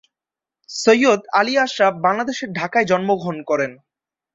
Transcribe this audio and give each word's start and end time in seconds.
সৈয়দ 0.69 1.21
আলী 1.39 1.53
আশরাফ 1.57 1.93
বাংলাদেশের 2.05 2.49
ঢাকায় 2.53 2.89
জন্মগ্রহণ 2.91 3.37
করেন। 3.43 3.71